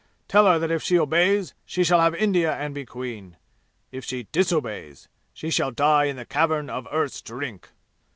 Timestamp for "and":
2.51-2.73